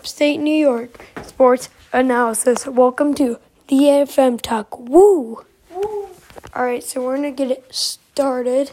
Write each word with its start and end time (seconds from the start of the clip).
upstate 0.00 0.40
New 0.40 0.56
York 0.56 1.04
sports 1.22 1.68
analysis. 1.92 2.66
Welcome 2.66 3.12
to 3.16 3.38
the 3.68 3.80
FM 4.08 4.40
Talk. 4.40 4.78
Woo! 4.78 5.44
Woo! 5.70 6.08
All 6.54 6.64
right, 6.64 6.82
so 6.82 7.04
we're 7.04 7.16
gonna 7.16 7.30
get 7.30 7.50
it 7.50 7.66
started 7.68 8.70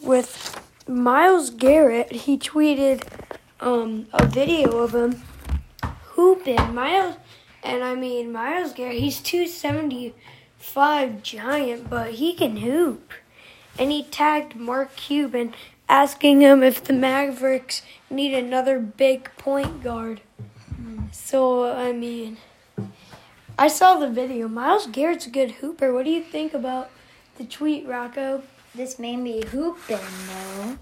with 0.00 0.58
Myles 0.88 1.50
Garrett. 1.50 2.10
He 2.10 2.38
tweeted 2.38 3.02
um, 3.60 4.06
a 4.14 4.24
video 4.24 4.78
of 4.78 4.94
him 4.94 5.22
hooping. 6.14 6.74
Myles, 6.74 7.16
and 7.62 7.84
I 7.84 7.94
mean 7.94 8.32
Myles 8.32 8.72
Garrett. 8.72 8.98
He's 8.98 9.20
two 9.20 9.46
seventy 9.46 10.14
five 10.56 11.22
giant, 11.22 11.90
but 11.90 12.12
he 12.12 12.32
can 12.32 12.56
hoop. 12.56 13.12
And 13.78 13.92
he 13.92 14.02
tagged 14.02 14.56
Mark 14.56 14.96
Cuban 14.96 15.52
asking 15.88 16.40
him 16.40 16.62
if 16.62 16.82
the 16.82 16.92
Mavericks 16.92 17.82
need 18.10 18.34
another 18.34 18.78
big 18.78 19.30
point 19.36 19.82
guard. 19.82 20.20
So, 21.12 21.72
I 21.72 21.92
mean, 21.92 22.36
I 23.58 23.68
saw 23.68 23.96
the 23.96 24.10
video. 24.10 24.48
Myles 24.48 24.86
Garrett's 24.86 25.26
a 25.26 25.30
good 25.30 25.52
hooper. 25.52 25.92
What 25.92 26.04
do 26.04 26.10
you 26.10 26.22
think 26.22 26.52
about 26.52 26.90
the 27.38 27.44
tweet, 27.44 27.86
Rocco? 27.86 28.42
This 28.74 28.98
made 28.98 29.16
me 29.16 29.42
hooping 29.46 29.98
though. 30.28 30.76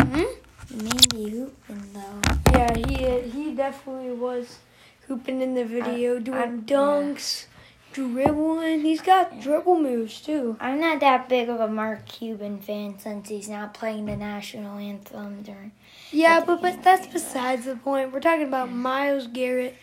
Hmm? 0.00 0.22
Made 0.70 1.14
me 1.14 1.28
hooping 1.30 1.92
though. 1.92 2.20
Yeah, 2.52 2.74
he 2.74 3.20
he 3.28 3.54
definitely 3.54 4.12
was 4.12 4.58
hooping 5.06 5.42
in 5.42 5.54
the 5.54 5.64
video, 5.66 6.18
doing 6.18 6.38
I- 6.38 6.46
dunks, 6.46 7.46
dribbling. 7.94 8.80
He's 8.80 9.00
got 9.00 9.40
dribble 9.40 9.80
moves 9.80 10.20
too. 10.20 10.56
I'm 10.60 10.80
not 10.80 11.00
that 11.00 11.28
big 11.28 11.48
of 11.48 11.60
a 11.60 11.68
Mark 11.68 12.06
Cuban 12.06 12.58
fan 12.58 12.98
since 12.98 13.28
he's 13.28 13.48
not 13.48 13.72
playing 13.72 14.06
the 14.06 14.16
national 14.16 14.78
anthem 14.78 15.42
during. 15.42 15.72
Yeah, 16.10 16.44
but 16.44 16.60
but 16.60 16.82
that's 16.82 17.06
besides 17.06 17.64
the 17.64 17.76
point. 17.76 18.12
We're 18.12 18.20
talking 18.20 18.46
about 18.46 18.72
Myles 18.72 19.28
Garrett 19.28 19.76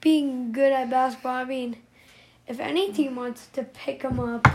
being 0.00 0.52
good 0.52 0.72
at 0.72 0.90
basketball. 0.90 1.36
I 1.36 1.44
mean, 1.44 1.76
if 2.48 2.58
any 2.58 2.92
team 2.92 3.14
wants 3.14 3.46
to 3.52 3.62
pick 3.62 4.02
him 4.02 4.18
up, 4.18 4.46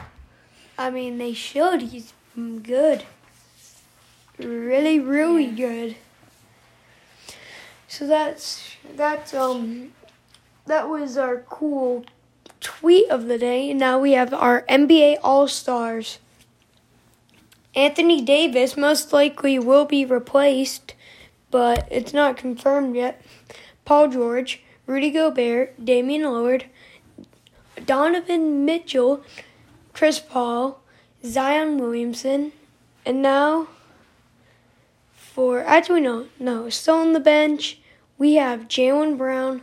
I 0.77 0.89
mean 0.89 1.17
they 1.17 1.33
should. 1.33 1.81
He's 1.81 2.14
good, 2.36 3.05
really, 4.38 4.99
really 4.99 5.47
good. 5.47 5.95
So 7.88 8.05
that's 8.05 8.75
that's 8.95 9.33
um 9.33 9.94
that 10.66 10.89
was 10.89 11.17
our 11.17 11.38
cool 11.49 12.03
tweet 12.59 13.09
of 13.09 13.27
the 13.27 13.38
day. 13.38 13.73
Now 13.73 14.00
we 14.00 14.13
have 14.13 14.33
our 14.33 14.63
NBA 14.63 15.17
All 15.23 15.47
Stars. 15.47 16.19
Anthony 17.75 18.22
Davis 18.22 18.75
most 18.75 19.14
likely 19.14 19.59
will 19.59 19.86
be 19.86 20.03
replaced, 20.05 20.95
but 21.52 21.88
it's 21.91 22.14
not 22.14 22.38
confirmed 22.38 22.95
yet. 22.95 23.22
Paul 23.86 24.08
George, 24.09 24.61
Rudy 24.86 25.11
Gobert, 25.11 25.83
Damian 25.83 26.23
Lillard, 26.23 26.66
Donovan 27.86 28.66
Mitchell, 28.66 29.23
Chris 29.94 30.19
Paul, 30.19 30.81
Zion 31.23 31.77
Williamson, 31.77 32.52
and 33.05 33.21
now 33.21 33.67
for 35.14 35.64
actually 35.64 36.02
no, 36.02 36.27
no, 36.39 36.69
still 36.69 36.95
on 36.95 37.14
the 37.14 37.19
bench 37.19 37.80
we 38.17 38.33
have 38.33 38.67
Jaylen 38.67 39.17
Brown, 39.17 39.61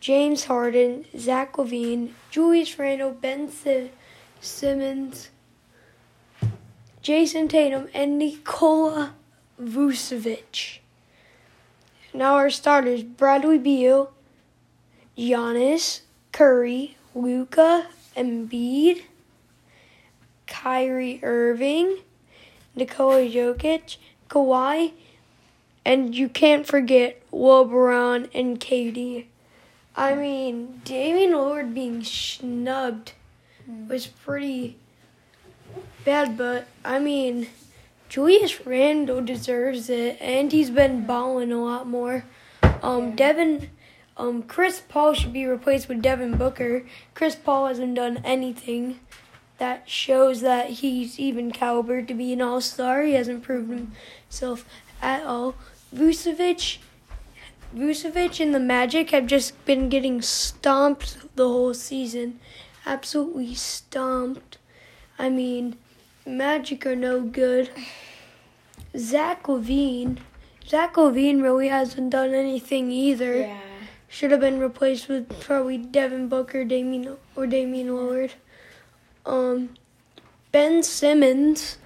James 0.00 0.44
Harden, 0.44 1.04
Zach 1.16 1.54
LaVine, 1.54 2.12
Julius 2.30 2.78
Randle, 2.78 3.10
Ben 3.10 3.50
Sim- 3.50 3.90
Simmons, 4.40 5.30
Jayson 7.02 7.48
Tatum, 7.48 7.88
and 7.92 8.18
Nikola 8.18 9.14
Vucevic. 9.60 10.78
Now 12.14 12.34
our 12.34 12.50
starters: 12.50 13.02
Bradley 13.02 13.58
Beal, 13.58 14.12
Giannis, 15.16 16.02
Curry, 16.32 16.96
Luka, 17.14 17.86
Embiid, 18.16 19.02
Kyrie 20.46 21.20
Irving, 21.22 21.98
Nikola 22.74 23.20
Jokic, 23.28 23.96
Kawhi, 24.28 24.92
and 25.84 26.14
you 26.14 26.28
can't 26.28 26.66
forget 26.66 27.22
LeBron 27.30 28.28
and 28.34 28.60
KD. 28.60 29.27
I 29.98 30.14
mean, 30.14 30.80
Damian 30.84 31.32
Lillard 31.32 31.74
being 31.74 32.04
snubbed 32.04 33.14
was 33.88 34.06
pretty 34.06 34.76
bad, 36.04 36.38
but 36.38 36.68
I 36.84 37.00
mean, 37.00 37.48
Julius 38.08 38.64
Randle 38.64 39.20
deserves 39.20 39.90
it, 39.90 40.16
and 40.20 40.52
he's 40.52 40.70
been 40.70 41.04
balling 41.04 41.50
a 41.50 41.60
lot 41.60 41.88
more. 41.88 42.22
Um, 42.80 43.16
Devin, 43.16 43.70
um, 44.16 44.44
Chris 44.44 44.80
Paul 44.88 45.14
should 45.14 45.32
be 45.32 45.46
replaced 45.46 45.88
with 45.88 46.00
Devin 46.00 46.36
Booker. 46.36 46.84
Chris 47.14 47.34
Paul 47.34 47.66
hasn't 47.66 47.96
done 47.96 48.20
anything 48.24 49.00
that 49.58 49.90
shows 49.90 50.42
that 50.42 50.70
he's 50.70 51.18
even 51.18 51.50
caliber 51.50 52.02
to 52.02 52.14
be 52.14 52.32
an 52.32 52.40
All 52.40 52.60
Star. 52.60 53.02
He 53.02 53.14
hasn't 53.14 53.42
proven 53.42 53.90
himself 54.28 54.64
at 55.02 55.24
all. 55.24 55.56
Vucevic, 55.92 56.78
Vucevic 57.74 58.40
and 58.40 58.54
the 58.54 58.60
Magic 58.60 59.10
have 59.10 59.26
just 59.26 59.64
been 59.64 59.88
getting 59.88 60.22
stomped 60.22 61.18
the 61.36 61.46
whole 61.46 61.74
season, 61.74 62.40
absolutely 62.86 63.54
stomped. 63.54 64.58
I 65.18 65.28
mean, 65.28 65.76
Magic 66.24 66.86
are 66.86 66.96
no 66.96 67.20
good. 67.20 67.70
Zach 68.96 69.42
LaVine, 69.44 70.18
Zach 70.66 70.94
LaVine 70.94 71.42
really 71.42 71.68
hasn't 71.68 72.10
done 72.10 72.34
anything 72.34 72.90
either. 72.90 73.40
Yeah. 73.40 73.60
Should 74.08 74.30
have 74.30 74.40
been 74.40 74.58
replaced 74.58 75.08
with 75.08 75.40
probably 75.40 75.76
Devin 75.76 76.28
Booker, 76.28 76.64
Damien 76.64 77.16
or 77.36 77.46
Damian 77.46 77.88
Lillard. 77.88 78.32
Um, 79.26 79.74
Ben 80.50 80.82
Simmons, 80.82 81.76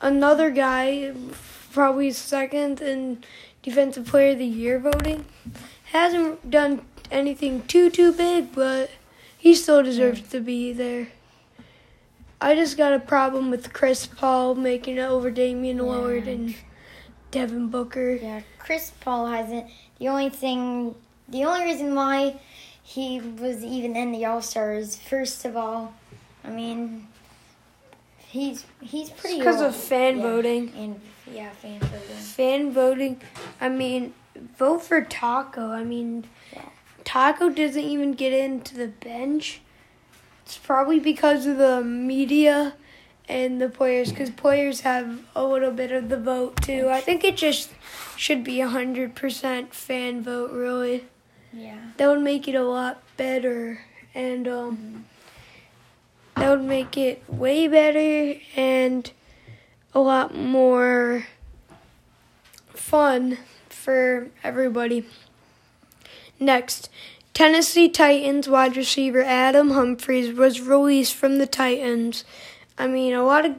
another 0.00 0.50
guy, 0.50 1.12
probably 1.72 2.10
second 2.12 2.80
in 2.80 3.22
Defensive 3.62 4.06
Player 4.06 4.32
of 4.32 4.38
the 4.38 4.46
Year 4.46 4.78
voting, 4.78 5.24
hasn't 5.84 6.50
done 6.50 6.82
anything 7.10 7.62
too 7.62 7.90
too 7.90 8.12
big, 8.12 8.52
but 8.54 8.90
he 9.36 9.54
still 9.54 9.82
deserves 9.82 10.22
to 10.30 10.40
be 10.40 10.72
there. 10.72 11.08
I 12.40 12.54
just 12.56 12.76
got 12.76 12.92
a 12.92 12.98
problem 12.98 13.50
with 13.50 13.72
Chris 13.72 14.06
Paul 14.06 14.56
making 14.56 14.96
it 14.96 15.02
over 15.02 15.30
Damian 15.30 15.78
Lillard 15.78 16.26
and 16.26 16.56
Devin 17.30 17.68
Booker. 17.68 18.14
Yeah, 18.14 18.42
Chris 18.58 18.90
Paul 19.00 19.26
hasn't. 19.26 19.66
The 19.98 20.08
only 20.08 20.28
thing, 20.28 20.96
the 21.28 21.44
only 21.44 21.64
reason 21.64 21.94
why 21.94 22.40
he 22.82 23.20
was 23.20 23.62
even 23.62 23.94
in 23.94 24.10
the 24.10 24.24
All 24.24 24.42
Stars, 24.42 24.96
first 24.96 25.44
of 25.44 25.56
all, 25.56 25.94
I 26.44 26.50
mean, 26.50 27.06
he's 28.18 28.66
he's 28.80 29.10
pretty. 29.10 29.38
because 29.38 29.60
of 29.60 29.76
fan 29.76 30.16
Yeah, 30.16 30.22
voting. 30.22 30.72
And 30.76 31.00
yeah, 31.30 31.50
fan 31.50 31.80
voting. 31.80 32.16
fan 32.16 32.72
voting. 32.72 33.20
I 33.60 33.68
mean, 33.68 34.14
vote 34.58 34.82
for 34.82 35.02
Taco. 35.02 35.70
I 35.70 35.84
mean, 35.84 36.24
Yeah. 36.52 36.62
Taco 37.04 37.48
doesn't 37.50 37.82
even 37.82 38.12
get 38.12 38.32
into 38.32 38.76
the 38.76 38.88
bench. 38.88 39.60
It's 40.44 40.58
probably 40.58 41.00
because 41.00 41.46
of 41.46 41.56
the 41.58 41.82
media 41.82 42.74
and 43.28 43.60
the 43.60 43.68
players, 43.68 44.10
because 44.10 44.30
players 44.30 44.80
have 44.80 45.20
a 45.34 45.44
little 45.44 45.70
bit 45.70 45.92
of 45.92 46.08
the 46.08 46.16
vote 46.18 46.60
too. 46.62 46.88
I 46.90 47.00
think 47.00 47.24
it 47.24 47.36
just 47.36 47.70
should 48.16 48.42
be 48.44 48.60
a 48.60 48.68
hundred 48.68 49.14
percent 49.14 49.72
fan 49.74 50.22
vote. 50.22 50.50
Really, 50.52 51.04
Yeah. 51.52 51.78
that 51.96 52.06
would 52.08 52.20
make 52.22 52.48
it 52.48 52.54
a 52.54 52.64
lot 52.64 53.02
better, 53.16 53.80
and 54.14 54.46
um, 54.48 55.04
that 56.36 56.50
would 56.50 56.64
make 56.64 56.96
it 56.96 57.22
way 57.28 57.68
better 57.68 58.38
and 58.56 59.10
a 59.94 60.00
lot 60.00 60.34
more 60.34 61.26
fun 62.68 63.38
for 63.68 64.28
everybody. 64.42 65.06
Next, 66.40 66.88
Tennessee 67.34 67.88
Titans 67.88 68.48
wide 68.48 68.76
receiver 68.76 69.22
Adam 69.22 69.70
Humphries 69.70 70.32
was 70.36 70.60
released 70.60 71.14
from 71.14 71.38
the 71.38 71.46
Titans. 71.46 72.24
I 72.76 72.86
mean, 72.86 73.14
a 73.14 73.24
lot 73.24 73.46
of 73.46 73.56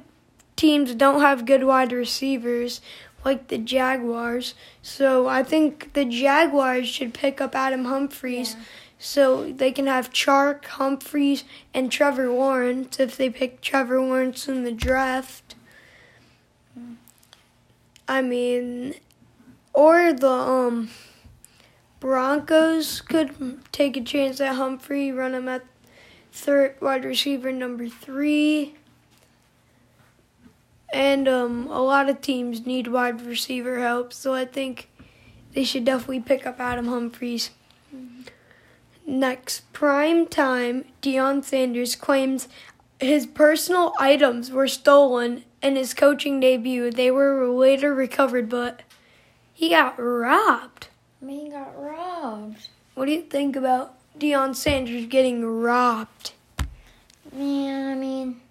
teams 0.55 0.93
don't 0.95 1.21
have 1.21 1.45
good 1.45 1.63
wide 1.63 1.91
receivers 1.91 2.81
like 3.25 3.47
the 3.47 3.57
Jaguars, 3.57 4.53
so 4.81 5.27
I 5.27 5.43
think 5.43 5.93
the 5.93 6.03
Jaguars 6.05 6.87
should 6.87 7.13
pick 7.13 7.39
up 7.39 7.55
Adam 7.55 7.85
Humphries 7.85 8.55
Yeah. 8.57 8.63
so 8.99 9.51
they 9.51 9.71
can 9.71 9.87
have 9.87 10.11
Chark, 10.11 10.65
Humphries, 10.65 11.45
and 11.73 11.89
Trevor 11.91 12.27
Lawrence 12.29 12.99
if 12.99 13.15
they 13.15 13.29
pick 13.29 13.61
Trevor 13.61 14.01
Lawrence 14.01 14.47
in 14.49 14.65
the 14.65 14.73
draft. 14.73 15.55
I 18.07 18.21
mean, 18.21 18.95
or 19.73 20.13
the 20.13 20.29
um 20.29 20.89
Broncos 21.99 22.99
could 22.99 23.59
take 23.71 23.95
a 23.95 24.01
chance 24.01 24.41
at 24.41 24.55
Humphrey, 24.55 25.11
run 25.11 25.33
him 25.33 25.47
at 25.47 25.63
third 26.33 26.75
wide 26.81 27.05
receiver 27.05 27.51
number 27.51 27.87
three. 27.87 28.75
And 30.91 31.27
um, 31.29 31.67
a 31.67 31.81
lot 31.81 32.09
of 32.09 32.19
teams 32.19 32.65
need 32.65 32.87
wide 32.87 33.21
receiver 33.21 33.79
help, 33.79 34.11
so 34.11 34.33
I 34.33 34.43
think 34.45 34.89
they 35.53 35.63
should 35.63 35.85
definitely 35.85 36.19
pick 36.19 36.45
up 36.45 36.59
Adam 36.59 36.87
Humphries. 36.87 37.51
Next, 39.07 39.71
prime 39.73 40.27
time, 40.27 40.85
Deion 41.01 41.43
Sanders 41.43 41.95
claims 41.95 42.47
his 42.99 43.25
personal 43.25 43.93
items 43.97 44.51
were 44.51 44.67
stolen 44.67 45.45
in 45.63 45.77
his 45.77 45.93
coaching 45.93 46.41
debut. 46.41 46.91
They 46.91 47.09
were 47.09 47.47
later 47.47 47.95
recovered, 47.95 48.49
but 48.49 48.81
he 49.53 49.69
got 49.69 49.95
robbed. 49.97 50.89
I 51.21 51.25
mean, 51.25 51.45
he 51.45 51.51
got 51.51 51.73
robbed. 51.81 52.67
What 52.93 53.05
do 53.05 53.13
you 53.13 53.21
think 53.21 53.55
about 53.55 53.95
Deion 54.19 54.55
Sanders 54.55 55.05
getting 55.07 55.45
robbed? 55.45 56.33
Man, 57.31 57.89
I 57.89 57.95
mean, 57.95 58.41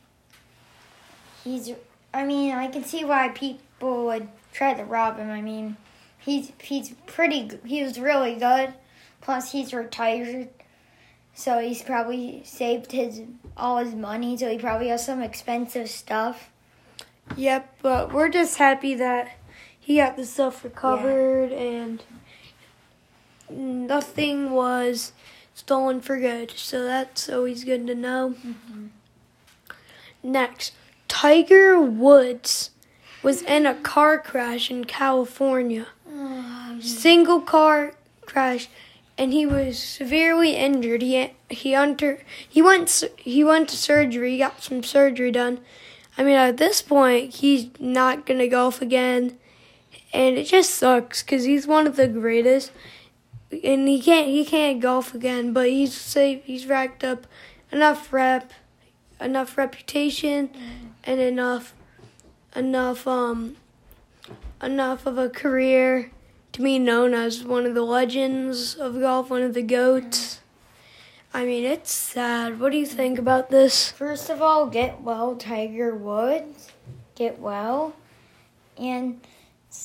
he's. 1.44 1.72
I 2.14 2.24
mean, 2.24 2.52
I 2.54 2.66
can 2.66 2.84
see 2.84 3.04
why 3.04 3.28
people 3.28 4.06
would 4.06 4.28
try 4.52 4.74
to 4.74 4.84
rob 4.84 5.18
him. 5.18 5.30
I 5.30 5.42
mean, 5.42 5.76
he's 6.18 6.50
he's 6.60 6.94
pretty. 7.06 7.50
He 7.64 7.84
was 7.84 8.00
really 8.00 8.34
good. 8.34 8.74
Plus, 9.20 9.52
he's 9.52 9.72
retired, 9.72 10.48
so 11.34 11.60
he's 11.60 11.82
probably 11.82 12.42
saved 12.44 12.90
his 12.90 13.22
all 13.56 13.78
his 13.78 13.94
money. 13.94 14.36
So 14.36 14.50
he 14.50 14.58
probably 14.58 14.88
has 14.88 15.06
some 15.06 15.22
expensive 15.22 15.88
stuff. 15.88 16.51
Yep, 17.36 17.76
but 17.82 18.12
we're 18.12 18.28
just 18.28 18.58
happy 18.58 18.94
that 18.94 19.36
he 19.78 19.96
got 19.96 20.16
the 20.16 20.26
stuff 20.26 20.64
recovered 20.64 21.52
and 21.52 22.02
nothing 23.50 24.50
was 24.50 25.12
stolen 25.54 26.00
for 26.00 26.18
good. 26.18 26.52
So 26.52 26.84
that's 26.84 27.28
always 27.28 27.64
good 27.64 27.86
to 27.86 27.94
know. 27.94 28.34
Mm-hmm. 28.44 28.86
Next, 30.22 30.72
Tiger 31.08 31.80
Woods 31.80 32.70
was 33.22 33.42
in 33.42 33.66
a 33.66 33.74
car 33.74 34.18
crash 34.18 34.70
in 34.70 34.84
California. 34.84 35.88
Oh, 36.08 36.78
Single 36.80 37.40
car 37.40 37.94
crash 38.26 38.68
and 39.18 39.32
he 39.32 39.46
was 39.46 39.78
severely 39.78 40.56
injured. 40.56 41.02
He 41.02 41.32
he 41.50 41.74
under 41.74 42.20
he 42.48 42.62
went 42.62 43.04
he 43.16 43.44
went 43.44 43.68
to 43.70 43.76
surgery, 43.76 44.32
he 44.32 44.38
got 44.38 44.62
some 44.62 44.82
surgery 44.82 45.30
done. 45.30 45.60
I 46.16 46.24
mean, 46.24 46.36
at 46.36 46.58
this 46.58 46.82
point, 46.82 47.34
he's 47.36 47.68
not 47.80 48.26
gonna 48.26 48.48
golf 48.48 48.82
again, 48.82 49.38
and 50.12 50.36
it 50.36 50.44
just 50.44 50.70
sucks 50.70 51.22
because 51.22 51.44
he's 51.44 51.66
one 51.66 51.86
of 51.86 51.96
the 51.96 52.06
greatest, 52.06 52.70
and 53.50 53.88
he 53.88 54.00
can't 54.00 54.28
he 54.28 54.44
can't 54.44 54.80
golf 54.80 55.14
again. 55.14 55.52
But 55.52 55.70
he's 55.70 55.94
safe. 55.94 56.44
He's 56.44 56.66
racked 56.66 57.02
up 57.02 57.26
enough 57.70 58.12
rep, 58.12 58.52
enough 59.20 59.56
reputation, 59.56 60.50
and 61.04 61.20
enough 61.20 61.74
enough 62.54 63.06
um 63.06 63.56
enough 64.62 65.06
of 65.06 65.16
a 65.18 65.30
career 65.30 66.10
to 66.52 66.62
be 66.62 66.78
known 66.78 67.14
as 67.14 67.42
one 67.42 67.64
of 67.64 67.74
the 67.74 67.82
legends 67.82 68.74
of 68.74 69.00
golf, 69.00 69.30
one 69.30 69.42
of 69.42 69.54
the 69.54 69.62
goats. 69.62 70.41
I 71.34 71.46
mean, 71.46 71.64
it's 71.64 71.90
sad. 71.90 72.60
What 72.60 72.72
do 72.72 72.78
you 72.78 72.86
think 72.86 73.18
about 73.18 73.48
this? 73.48 73.90
First 73.90 74.28
of 74.28 74.42
all, 74.42 74.66
get 74.66 75.00
well, 75.00 75.34
Tiger 75.34 75.94
Woods. 75.94 76.70
Get 77.14 77.38
well. 77.38 77.94
And 78.76 79.20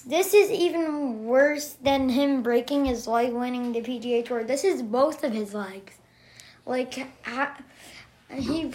this 0.05 0.33
is 0.33 0.51
even 0.51 1.23
worse 1.25 1.73
than 1.81 2.09
him 2.09 2.43
breaking 2.43 2.85
his 2.85 3.07
leg 3.07 3.31
winning 3.31 3.71
the 3.71 3.81
PGA 3.81 4.25
Tour. 4.25 4.43
This 4.43 4.65
is 4.65 4.81
both 4.81 5.23
of 5.23 5.31
his 5.31 5.53
legs. 5.53 5.93
Like, 6.65 7.07
he 8.29 8.71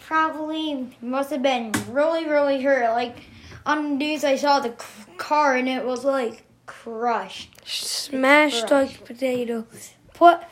probably 0.00 0.96
must 1.00 1.30
have 1.30 1.42
been 1.42 1.72
really, 1.88 2.26
really 2.26 2.60
hurt. 2.60 2.90
Like, 2.90 3.18
on 3.64 3.84
the 3.84 4.04
news, 4.04 4.24
I 4.24 4.34
saw 4.34 4.58
the 4.58 4.74
car 5.16 5.54
and 5.54 5.68
it 5.68 5.84
was 5.84 6.04
like 6.04 6.44
crushed. 6.66 7.60
Smashed 7.64 8.66
Crushed. 8.66 9.00
like 9.00 9.04
potato. 9.04 9.66
Plus, 10.12 10.42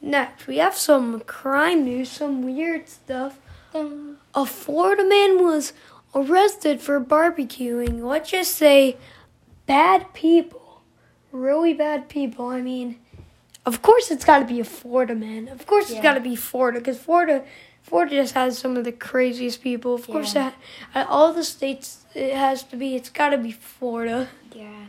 Next, 0.00 0.46
we 0.46 0.56
have 0.58 0.76
some 0.76 1.18
crime 1.20 1.84
news, 1.84 2.10
some 2.10 2.42
weird 2.44 2.88
stuff. 2.88 3.38
Um. 3.74 4.16
A 4.34 4.46
Florida 4.46 5.04
man 5.04 5.44
was 5.44 5.74
arrested 6.14 6.80
for 6.80 7.00
barbecuing. 7.00 8.02
Let's 8.02 8.30
just 8.30 8.54
say 8.54 8.96
bad 9.66 10.14
people. 10.14 10.82
Really 11.30 11.74
bad 11.74 12.08
people. 12.08 12.46
I 12.46 12.60
mean, 12.60 12.98
of 13.64 13.82
course 13.82 14.10
it's 14.10 14.24
got 14.24 14.40
to 14.40 14.44
be 14.44 14.60
a 14.60 14.64
Florida 14.64 15.14
man. 15.14 15.48
Of 15.48 15.66
course 15.66 15.90
it's 15.90 16.00
got 16.00 16.14
to 16.14 16.20
be 16.20 16.36
Florida 16.36 16.78
because 16.78 16.98
Florida 16.98 17.44
Florida 17.82 18.12
just 18.16 18.34
has 18.34 18.58
some 18.58 18.76
of 18.76 18.84
the 18.84 18.92
craziest 18.92 19.62
people. 19.62 19.94
Of 19.94 20.06
course, 20.06 20.34
Yeah. 20.34 20.48
it, 20.48 20.54
ha- 20.92 21.06
all 21.08 21.32
the 21.32 21.44
states 21.44 22.04
it 22.14 22.34
has 22.34 22.62
to 22.64 22.76
be. 22.76 22.94
It's 22.94 23.10
got 23.10 23.30
to 23.30 23.38
be 23.38 23.52
Florida. 23.52 24.28
Yeah. 24.54 24.86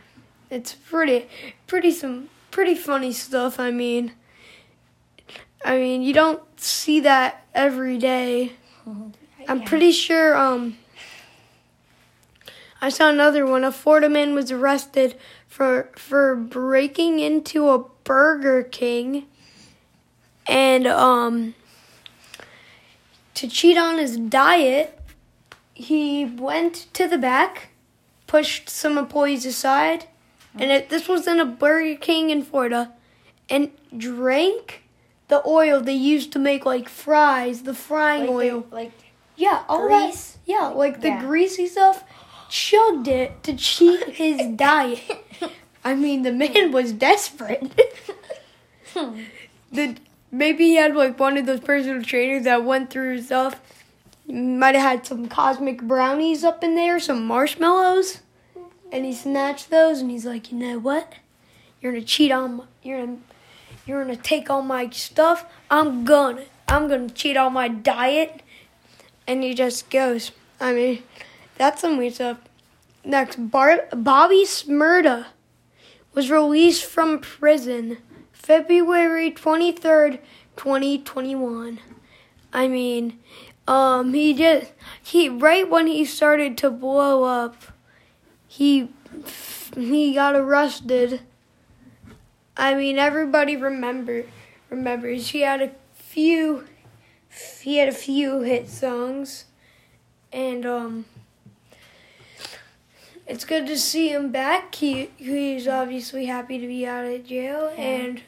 It's 0.50 0.74
pretty, 0.74 1.26
pretty 1.66 1.90
some 1.90 2.28
pretty 2.50 2.74
funny 2.74 3.12
stuff. 3.12 3.58
I 3.58 3.70
mean, 3.72 4.12
I 5.64 5.76
mean 5.78 6.02
you 6.02 6.12
don't 6.14 6.42
see 6.60 7.00
that 7.00 7.44
every 7.54 7.98
day. 7.98 8.52
I'm 8.86 9.60
Yeah. 9.60 9.68
pretty 9.68 9.92
sure. 9.92 10.36
Um, 10.36 10.78
I 12.80 12.90
saw 12.90 13.08
another 13.08 13.46
one. 13.46 13.64
A 13.64 13.72
Florida 13.72 14.08
man 14.08 14.34
was 14.34 14.50
arrested 14.52 15.16
for 15.48 15.90
for 15.96 16.36
breaking 16.36 17.18
into 17.20 17.68
a 17.70 17.84
Burger 18.04 18.62
King, 18.62 19.26
and 20.46 20.86
um, 20.86 21.54
to 23.34 23.48
cheat 23.48 23.76
on 23.78 23.98
his 23.98 24.16
diet, 24.16 24.98
he 25.74 26.24
went 26.24 26.86
to 26.94 27.08
the 27.08 27.18
back, 27.18 27.68
pushed 28.26 28.68
some 28.70 28.96
employees 28.98 29.44
aside, 29.46 30.06
and 30.54 30.70
it, 30.70 30.88
this 30.90 31.08
was 31.08 31.26
in 31.26 31.40
a 31.40 31.44
Burger 31.46 31.96
King 31.98 32.30
in 32.30 32.42
Florida, 32.42 32.92
and 33.50 33.70
drank 33.96 34.82
the 35.28 35.42
oil 35.46 35.80
they 35.80 35.94
used 35.94 36.32
to 36.32 36.38
make 36.38 36.64
like 36.66 36.88
fries, 36.88 37.62
the 37.62 37.74
frying 37.74 38.22
Like, 38.22 38.30
oil. 38.52 38.60
the- 38.68 38.74
like 38.74 38.92
Yeah, 39.36 39.64
all 39.68 39.86
Grease? 39.88 40.32
that. 40.32 40.38
Yeah, 40.46 40.66
like 40.68 41.00
the 41.00 41.08
Yeah. 41.08 41.20
greasy 41.22 41.66
stuff. 41.66 42.04
Chugged 42.50 43.08
it 43.08 43.42
to 43.44 43.56
cheat 43.56 44.04
his 44.10 44.38
diet. 44.56 45.23
I 45.84 45.94
mean, 45.94 46.22
the 46.22 46.32
man 46.32 46.68
hmm. 46.68 46.72
was 46.72 46.92
desperate. 46.92 47.72
Hmm. 48.94 49.22
the 49.72 49.96
maybe 50.30 50.66
he 50.66 50.76
had 50.76 50.94
like 50.94 51.18
one 51.18 51.36
of 51.36 51.46
those 51.46 51.58
personal 51.58 52.02
trainers 52.02 52.44
that 52.44 52.64
went 52.64 52.90
through 52.90 53.16
his 53.16 53.26
stuff. 53.26 53.60
Might 54.26 54.76
have 54.76 54.84
had 54.84 55.06
some 55.06 55.28
cosmic 55.28 55.82
brownies 55.82 56.44
up 56.44 56.62
in 56.62 56.76
there, 56.76 57.00
some 57.00 57.26
marshmallows, 57.26 58.20
and 58.92 59.04
he 59.04 59.12
snatched 59.12 59.70
those. 59.70 60.00
And 60.00 60.10
he's 60.10 60.24
like, 60.24 60.52
you 60.52 60.58
know 60.58 60.78
what? 60.78 61.14
You're 61.80 61.92
gonna 61.92 62.04
cheat 62.04 62.30
on. 62.30 62.58
My, 62.58 62.64
you're 62.82 63.04
gonna. 63.04 63.18
You're 63.86 64.02
gonna 64.02 64.16
take 64.16 64.48
all 64.48 64.62
my 64.62 64.88
stuff. 64.90 65.44
I'm 65.70 66.04
gonna. 66.04 66.44
I'm 66.68 66.88
gonna 66.88 67.10
cheat 67.10 67.36
on 67.36 67.52
my 67.52 67.68
diet 67.68 68.40
and 69.26 69.42
he 69.42 69.54
just 69.54 69.90
goes. 69.90 70.32
I 70.60 70.72
mean, 70.72 71.02
that's 71.56 71.80
some 71.80 71.96
weird 71.96 72.14
stuff. 72.14 72.38
Next, 73.04 73.36
Bar- 73.50 73.88
Bobby 73.92 74.44
Shmurda 74.44 75.26
was 76.14 76.30
released 76.30 76.84
from 76.84 77.18
prison 77.18 77.98
February 78.32 79.30
23rd, 79.30 80.20
2021. 80.56 81.80
I 82.52 82.68
mean, 82.68 83.18
um, 83.66 84.14
he 84.14 84.34
just, 84.34 84.72
he, 85.02 85.28
right 85.28 85.68
when 85.68 85.86
he 85.86 86.04
started 86.04 86.56
to 86.58 86.70
blow 86.70 87.24
up, 87.24 87.56
he, 88.46 88.90
he 89.76 90.14
got 90.14 90.36
arrested. 90.36 91.22
I 92.56 92.74
mean, 92.74 92.98
everybody 92.98 93.56
remember, 93.56 94.24
remembers 94.70 95.30
he 95.30 95.40
had 95.40 95.62
a 95.62 95.70
few 95.94 96.64
he 97.62 97.78
had 97.78 97.88
a 97.88 97.92
few 97.92 98.40
hit 98.40 98.68
songs 98.68 99.46
and 100.32 100.64
um 100.64 101.04
it's 103.26 103.44
good 103.44 103.66
to 103.66 103.78
see 103.78 104.08
him 104.12 104.30
back 104.30 104.74
he 104.74 105.10
he's 105.16 105.66
obviously 105.68 106.26
happy 106.26 106.58
to 106.58 106.66
be 106.66 106.86
out 106.86 107.04
of 107.04 107.26
jail 107.26 107.72
Yeah. 107.76 107.82
and 107.82 108.22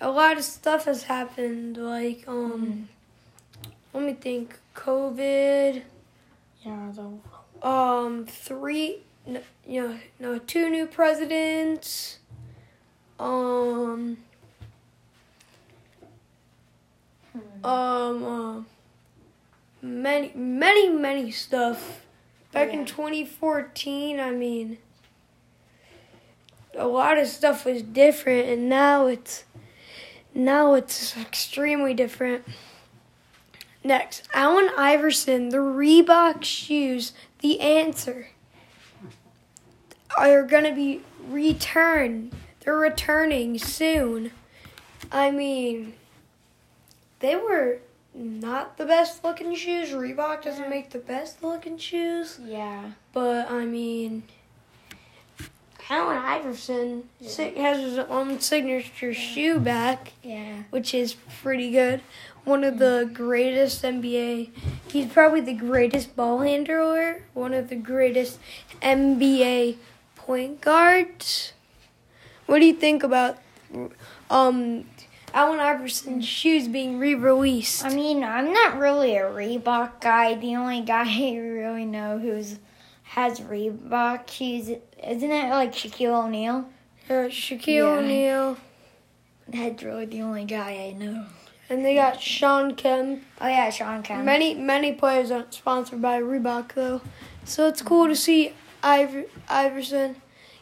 a 0.00 0.10
lot 0.10 0.36
of 0.36 0.44
stuff 0.44 0.84
has 0.86 1.04
happened 1.04 1.76
like 1.76 2.24
um 2.26 2.88
let 3.94 4.04
me 4.04 4.14
think 4.14 4.58
COVID. 4.74 5.82
Yeah, 6.64 6.90
the 6.94 7.66
Um, 7.68 8.24
three, 8.24 9.00
n- 9.26 9.42
you 9.66 9.82
know, 9.82 9.98
no, 10.18 10.38
two 10.38 10.70
new 10.70 10.86
presidents. 10.86 12.18
Um, 13.20 14.16
um, 17.62 18.24
uh, 18.24 18.60
many, 19.82 20.32
many, 20.34 20.88
many 20.88 21.30
stuff. 21.30 22.01
Back 22.52 22.68
Yeah. 22.68 22.80
in 22.80 22.86
2014, 22.86 24.20
I 24.20 24.30
mean, 24.30 24.78
a 26.74 26.86
lot 26.86 27.18
of 27.18 27.26
stuff 27.28 27.64
was 27.64 27.82
different, 27.82 28.48
and 28.48 28.68
now 28.68 29.06
it's, 29.06 29.44
now 30.34 30.74
it's 30.74 31.16
extremely 31.16 31.94
different. 31.94 32.44
Next, 33.82 34.28
Allen 34.32 34.70
Iverson, 34.76 35.48
the 35.48 35.56
Reebok 35.58 36.44
shoes, 36.44 37.12
the 37.40 37.60
answer 37.60 38.28
are 40.16 40.42
going 40.42 40.64
to 40.64 40.74
be 40.74 41.00
returned. 41.28 42.32
They're 42.60 42.76
returning 42.76 43.58
soon. 43.58 44.30
I 45.10 45.30
mean, 45.30 45.94
they 47.18 47.34
were 47.34 47.78
not 48.14 48.76
the 48.76 48.84
best 48.84 49.24
looking 49.24 49.54
shoes. 49.54 49.90
Reebok 49.90 50.42
doesn't 50.42 50.64
Yeah. 50.64 50.68
make 50.70 50.90
the 50.90 50.98
best 50.98 51.42
looking 51.42 51.78
shoes, 51.78 52.38
yeah. 52.44 52.90
but 53.12 53.50
I 53.50 53.64
mean, 53.64 54.24
Allen 55.90 56.16
Iverson 56.16 57.08
si- 57.20 57.54
has 57.56 57.78
his 57.80 57.98
own 57.98 58.40
signature 58.40 59.12
shoe 59.12 59.58
back 59.58 60.12
Yeah. 60.22 60.62
which 60.70 60.94
is 60.94 61.14
pretty 61.42 61.70
good. 61.70 62.00
One 62.44 62.64
of 62.64 62.78
the 62.78 63.08
greatest 63.12 63.84
NBA. 63.84 64.50
He's 64.88 65.06
probably 65.12 65.40
the 65.40 65.52
greatest 65.54 66.16
ball 66.16 66.38
handler. 66.40 67.22
One 67.34 67.52
of 67.54 67.68
the 67.68 67.76
greatest 67.76 68.38
NBA 68.80 69.76
point 70.16 70.60
guards. 70.60 71.52
What 72.46 72.58
do 72.60 72.66
you 72.66 72.74
think 72.74 73.02
about 73.02 73.38
um 74.30 74.84
Allen 75.34 75.60
Iverson's 75.60 76.26
shoes 76.26 76.68
being 76.68 76.98
re-released? 76.98 77.84
I 77.84 77.94
mean, 77.94 78.22
I'm 78.22 78.52
not 78.52 78.78
really 78.78 79.16
a 79.16 79.22
Reebok 79.22 80.00
guy. 80.00 80.34
The 80.34 80.56
only 80.56 80.80
guy 80.82 81.04
I 81.06 81.36
really 81.36 81.84
know 81.86 82.18
who's 82.18 82.58
has 83.04 83.40
Reebok 83.40 84.30
shoes 84.30 84.68
isn't 84.68 85.30
it 85.30 85.50
like 85.50 85.72
Shaquille 85.72 86.24
O'Neal? 86.24 86.68
Uh, 87.10 87.28
Shaquille 87.28 87.66
Yeah. 87.66 87.82
O'Neal, 87.98 88.56
That's 89.48 89.82
really 89.82 90.06
the 90.06 90.22
only 90.22 90.44
guy 90.44 90.88
I 90.88 90.92
know. 90.98 91.26
and 91.68 91.84
they 91.84 91.94
got 91.94 92.20
Shawn 92.20 92.74
Kemp. 92.74 93.22
Oh 93.40 93.48
yeah, 93.48 93.68
Shawn 93.70 94.02
Kemp. 94.02 94.24
Many 94.24 94.54
many 94.54 94.92
players 94.92 95.30
aren't 95.30 95.52
sponsored 95.52 96.00
by 96.00 96.20
Reebok 96.20 96.72
though, 96.74 97.02
so 97.44 97.66
it's 97.68 97.82
cool 97.82 98.06
to 98.08 98.16
see 98.16 98.52
Iver- 98.82 99.26
Iverson 99.48 100.16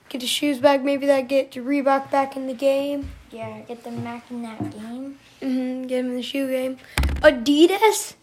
get 0.09 0.23
his 0.23 0.31
shoes 0.31 0.59
back. 0.59 0.83
Maybe 0.83 1.07
that 1.07 1.29
get 1.29 1.53
Reebok 1.53 2.11
back 2.11 2.37
in 2.37 2.47
the 2.47 2.55
game. 2.55 3.11
Yeah, 3.31 3.61
get 3.61 3.85
them 3.85 4.03
back 4.03 4.31
in 4.31 4.43
that 4.43 4.59
game. 4.71 5.19
hmm 5.41 5.83
get 5.87 6.01
him 6.01 6.11
in 6.11 6.17
the 6.17 6.23
shoe 6.23 6.49
game. 6.49 6.79
Adidas 7.23 8.15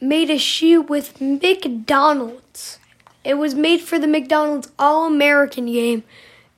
made 0.00 0.30
a 0.30 0.38
shoe 0.38 0.80
with 0.80 1.20
McDonald's. 1.20 2.78
It 3.24 3.34
was 3.34 3.54
made 3.54 3.80
for 3.80 3.98
the 3.98 4.06
McDonald's 4.06 4.70
All 4.78 5.06
American 5.06 5.66
game, 5.66 6.04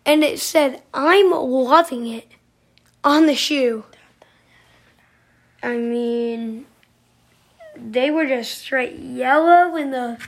and 0.05 0.23
it 0.23 0.39
said 0.41 0.83
"I'm 0.93 1.31
loving 1.31 2.07
it" 2.07 2.29
on 3.03 3.27
the 3.27 3.35
shoe. 3.35 3.85
I 5.63 5.77
mean, 5.77 6.67
they 7.77 8.11
were 8.11 8.27
just 8.27 8.59
straight 8.59 8.99
yellow, 8.99 9.77
and 9.77 9.93
the 9.93 10.19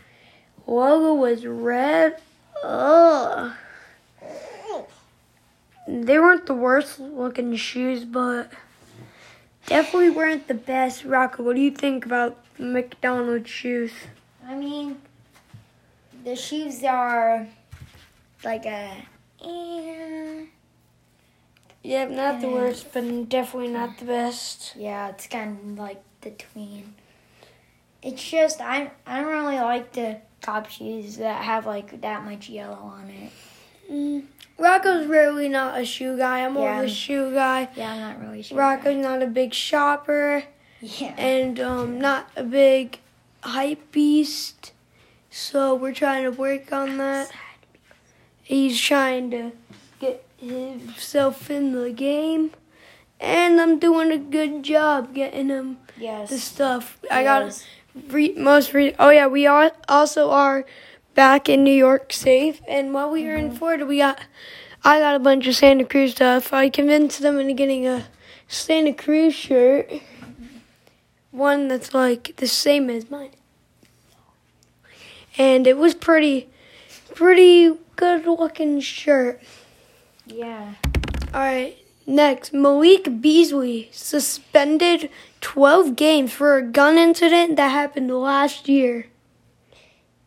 logo 0.67 1.15
was 1.15 1.47
red. 1.47 2.21
Ugh. 2.63 3.53
They 5.87 6.19
weren't 6.19 6.47
the 6.47 6.55
worst 6.55 7.01
looking 7.01 7.55
shoes, 7.57 8.05
but 8.05 8.51
definitely 9.67 10.11
weren't 10.11 10.47
the 10.49 10.55
best. 10.55 11.05
Rocco, 11.05 11.43
what 11.43 11.57
do 11.57 11.63
you 11.63 11.71
think 11.73 12.07
about 12.07 12.39
McDonald's 12.59 13.51
shoes? 13.51 13.93
I 14.47 14.55
mean, 14.55 15.01
the 16.25 16.37
shoes 16.37 16.83
are 16.85 17.47
like 18.45 18.65
a. 18.67 18.97
eh, 19.45 20.45
Yeah, 21.83 22.05
not 22.07 22.41
the 22.41 22.49
worst, 22.49 22.93
but 22.93 23.29
definitely 23.29 23.73
not 23.73 23.99
the 23.99 24.05
best. 24.05 24.75
Yeah, 24.77 25.09
it's 25.09 25.27
kind 25.27 25.59
of 25.73 25.79
like 25.79 26.03
the 26.21 26.31
tween. 26.31 26.95
It's 28.03 28.23
just 28.23 28.61
I 28.61 28.91
I 29.07 29.21
don't 29.21 29.31
really 29.33 29.57
like 29.59 29.93
the 29.93 30.19
top 30.41 30.69
shoes 30.71 31.17
that 31.19 31.43
have 31.43 31.67
like 31.67 32.01
that 32.03 32.25
much 32.25 32.49
yellow 32.49 32.75
on 32.77 33.09
it. 33.11 33.33
Mm. 33.93 34.25
Rocco's 34.59 35.07
really 35.07 35.49
not 35.49 35.81
a 35.81 35.85
shoe 35.85 36.17
guy. 36.17 36.41
I'm 36.45 36.55
more 36.55 36.73
of 36.73 36.85
a 36.85 36.89
shoe 36.89 37.33
guy. 37.35 37.69
Yeah, 37.77 37.93
I'm 37.93 38.01
not 38.01 38.21
really 38.21 38.43
sure. 38.43 38.57
Rocco's 38.59 38.97
not 38.97 39.23
a 39.23 39.27
big 39.27 39.53
shopper 39.53 40.45
Yeah. 40.81 41.15
and 41.19 41.59
um, 41.61 42.01
not 42.01 42.31
a 42.37 42.43
big 42.45 42.99
hype 43.43 43.91
beast. 43.93 44.73
So 45.31 45.75
we're 45.75 45.95
trying 45.95 46.25
to 46.25 46.31
work 46.31 46.73
on 46.73 46.99
that. 46.99 47.31
He's 48.43 48.81
trying 48.81 49.31
to 49.33 49.53
get 49.99 50.25
himself 50.39 51.51
in 51.51 51.73
the 51.73 51.91
game. 51.91 52.53
And 53.21 53.61
I'm 53.61 53.79
doing 53.79 54.11
a 54.13 54.19
good 54.19 54.63
job 54.63 55.15
getting 55.15 55.49
him 55.49 55.79
Yes. 55.97 56.31
the 56.31 56.39
stuff. 56.39 56.99
I 57.11 57.23
got 57.25 57.65
re- 58.09 58.35
most 58.37 58.75
re- 58.75 58.95
oh 58.99 59.11
yeah 59.11 59.27
we 59.29 59.47
are 59.47 59.71
also 59.89 60.31
are 60.31 60.65
back 61.15 61.49
in 61.49 61.65
new 61.65 61.75
york 61.75 62.13
safe. 62.13 62.61
And 62.69 62.93
while 62.93 63.11
we 63.11 63.25
were 63.25 63.37
in 63.37 63.49
mm-hmm. 63.49 63.57
florida 63.57 63.87
we 63.87 63.99
got 63.99 64.21
i 64.85 64.99
got 64.99 65.15
a 65.15 65.19
bunch 65.19 65.47
of 65.47 65.55
santa 65.55 65.85
cruz 65.85 66.13
stuff. 66.13 66.53
I 66.53 66.69
convinced 66.69 67.21
them 67.21 67.39
into 67.39 67.55
getting 67.55 67.87
a 67.87 68.07
santa 68.49 68.93
cruz 68.93 69.35
shirt. 69.35 69.91
One 71.31 71.69
that's 71.69 71.95
like 71.95 72.37
the 72.37 72.47
same 72.47 72.91
as 72.91 73.11
mine. 73.11 73.31
And 75.39 75.67
it 75.67 75.79
was 75.79 75.95
pretty 75.95 76.49
pretty 77.15 77.77
good 77.97 78.27
looking 78.27 78.81
shirt. 78.81 79.41
Yeah. 80.27 80.75
all 81.35 81.41
right 81.41 81.77
next. 82.07 82.53
Malik 82.53 83.21
beasley 83.21 83.89
suspended 83.93 85.11
12 85.41 85.97
games 85.97 86.33
for 86.33 86.57
a 86.57 86.63
gun 86.63 86.99
incident 86.99 87.57
that 87.57 87.69
happened 87.69 88.11
last 88.11 88.69
year 88.69 89.07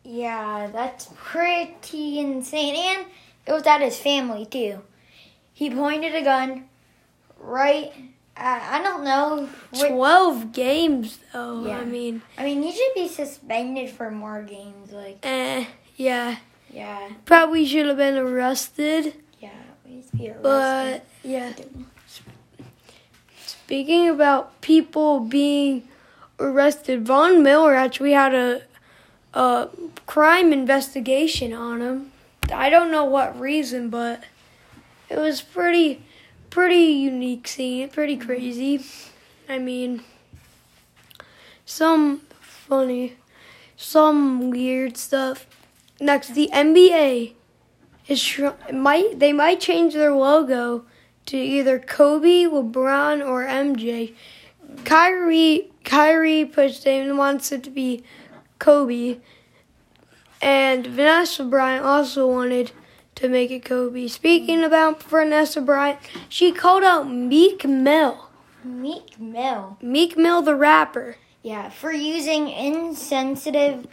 Yeah, 0.08 0.68
that's 0.72 1.08
pretty 1.16 2.20
insane. 2.20 2.76
And 2.76 3.06
it 3.44 3.52
was 3.52 3.66
at 3.66 3.80
his 3.80 3.98
family 3.98 4.46
too. 4.46 4.82
He 5.52 5.68
pointed 5.68 6.14
a 6.14 6.22
gun 6.22 6.68
right 7.40 7.92
at, 8.36 8.80
I 8.80 8.82
don't 8.82 9.02
know. 9.02 9.48
What, 9.70 9.88
12 9.88 10.52
games, 10.52 11.18
though. 11.32 11.66
Yeah. 11.66 11.78
I 11.78 11.84
mean, 11.84 12.22
I 12.38 12.44
mean, 12.44 12.62
he 12.62 12.70
should 12.72 12.94
be 12.94 13.08
suspended 13.08 13.90
for 13.90 14.10
more 14.10 14.42
games. 14.42 14.92
Like, 14.92 15.18
eh, 15.22 15.64
yeah. 15.96 16.36
yeah, 16.70 17.08
Probably 17.24 17.66
should 17.66 17.86
have 17.86 17.96
been 17.96 18.16
arrested, 18.16 19.14
yeah, 19.40 19.50
be 19.84 20.28
arrested. 20.30 20.42
but 20.42 21.06
yeah. 21.24 21.52
Speaking 23.44 24.08
about 24.08 24.60
people 24.60 25.20
being 25.20 25.88
arrested, 26.38 27.06
Von 27.06 27.42
Miller 27.42 27.74
actually 27.74 28.12
had 28.12 28.34
a, 28.34 28.62
a 29.36 29.68
crime 30.06 30.50
investigation 30.50 31.52
on 31.52 31.82
him. 31.82 32.12
I 32.52 32.70
don't 32.70 32.90
know 32.90 33.04
what 33.04 33.38
reason, 33.38 33.90
but 33.90 34.24
it 35.10 35.18
was 35.18 35.42
pretty, 35.42 36.02
pretty 36.48 36.84
unique 36.84 37.46
scene, 37.46 37.90
pretty 37.90 38.16
mm-hmm. 38.16 38.26
crazy. 38.26 38.84
I 39.46 39.58
mean, 39.58 40.02
some 41.66 42.22
funny, 42.40 43.16
some 43.76 44.50
weird 44.50 44.96
stuff. 44.96 45.46
Next, 46.00 46.34
the 46.34 46.48
NBA 46.52 47.34
is 48.08 48.40
might 48.72 49.18
they 49.18 49.32
might 49.32 49.60
change 49.60 49.92
their 49.92 50.14
logo 50.14 50.84
to 51.26 51.36
either 51.36 51.78
Kobe, 51.78 52.44
LeBron, 52.44 53.26
or 53.26 53.44
MJ. 53.44 54.14
Kyrie 54.84 55.70
Kyrie 55.84 56.44
pushed 56.44 56.86
it 56.86 57.06
and 57.06 57.18
wants 57.18 57.52
it 57.52 57.62
to 57.64 57.70
be 57.70 58.02
Kobe. 58.58 59.18
And 60.42 60.86
Vanessa 60.86 61.44
Bryant 61.44 61.84
also 61.84 62.26
wanted 62.26 62.72
to 63.16 63.28
make 63.28 63.50
it 63.50 63.64
Kobe. 63.64 64.08
Speaking 64.08 64.62
about 64.62 65.02
Vanessa 65.02 65.60
Bryant, 65.60 65.98
she 66.28 66.52
called 66.52 66.84
out 66.84 67.10
Meek 67.10 67.64
Mill. 67.64 68.28
Meek 68.62 69.18
Mill. 69.18 69.78
Meek 69.80 70.16
Mill 70.16 70.42
the 70.42 70.54
rapper. 70.54 71.16
Yeah, 71.42 71.70
for 71.70 71.92
using 71.92 72.48
insensitive 72.48 73.86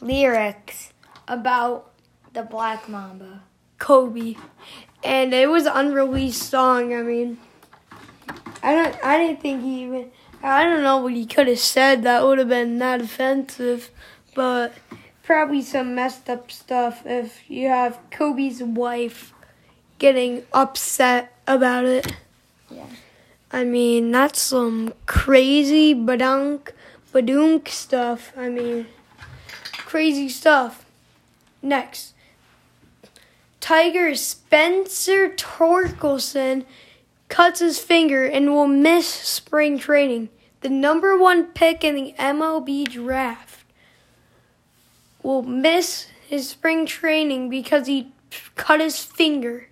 lyrics 0.00 0.92
about 1.26 1.92
the 2.32 2.42
Black 2.42 2.88
Mamba. 2.88 3.42
Kobe. 3.78 4.36
And 5.02 5.32
it 5.32 5.48
was 5.48 5.66
an 5.66 5.72
unreleased 5.74 6.42
song. 6.42 6.94
I 6.94 7.02
mean, 7.02 7.38
I 8.62 8.74
don't. 8.74 9.04
I 9.04 9.18
didn't 9.18 9.40
think 9.40 9.62
he 9.62 9.84
even. 9.84 10.10
I 10.42 10.64
don't 10.64 10.82
know 10.82 10.98
what 10.98 11.14
he 11.14 11.26
could 11.26 11.48
have 11.48 11.58
said 11.58 12.02
that 12.04 12.24
would 12.24 12.38
have 12.38 12.48
been 12.48 12.78
that 12.78 13.00
offensive, 13.00 13.90
but 14.34 14.72
probably 15.22 15.62
some 15.62 15.94
messed 15.94 16.30
up 16.30 16.50
stuff 16.50 17.02
if 17.04 17.48
you 17.50 17.68
have 17.68 17.98
Kobe's 18.10 18.62
wife 18.62 19.34
getting 19.98 20.44
upset 20.52 21.36
about 21.46 21.84
it. 21.84 22.14
Yeah. 22.70 22.86
I 23.50 23.64
mean, 23.64 24.10
that's 24.10 24.40
some 24.40 24.94
crazy 25.06 25.94
badunk, 25.94 26.70
badunk 27.12 27.68
stuff. 27.68 28.32
I 28.36 28.48
mean, 28.48 28.86
crazy 29.72 30.28
stuff. 30.28 30.84
Next, 31.62 32.14
Tiger 33.60 34.14
Spencer 34.14 35.30
Torkelson 35.30 36.64
cuts 37.28 37.60
his 37.60 37.78
finger 37.78 38.24
and 38.24 38.52
will 38.52 38.66
miss 38.66 39.06
spring 39.06 39.78
training. 39.78 40.28
The 40.60 40.68
number 40.68 41.16
one 41.16 41.46
pick 41.46 41.84
in 41.84 41.94
the 41.94 42.14
MLB 42.18 42.88
draft 42.88 43.64
will 45.22 45.42
miss 45.42 46.08
his 46.26 46.48
spring 46.48 46.86
training 46.86 47.48
because 47.48 47.86
he 47.86 48.12
cut 48.56 48.80
his 48.80 49.02
finger. 49.02 49.68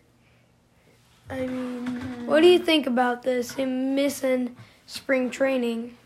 I 1.29 1.47
mean, 1.47 2.27
what 2.27 2.41
do 2.41 2.47
you 2.47 2.59
think 2.59 2.87
about 2.87 3.23
this? 3.23 3.53
Him 3.53 3.95
missing 3.95 4.55
spring 4.87 5.31
training? 5.31 5.97